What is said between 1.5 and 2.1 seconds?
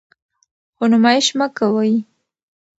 کوئ.